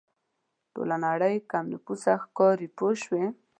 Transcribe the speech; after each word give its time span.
ټوله 0.73 0.95
نړۍ 1.05 1.35
کم 1.51 1.65
نفوسه 1.73 2.13
ښکاري 2.23 2.67
پوه 2.77 2.93
شوې!. 3.03 3.25